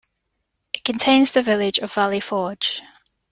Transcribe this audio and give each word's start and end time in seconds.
It 0.73 0.83
contains 0.83 1.31
the 1.31 1.43
village 1.43 1.77
of 1.77 1.93
Valley 1.93 2.19
Forge. 2.21 2.81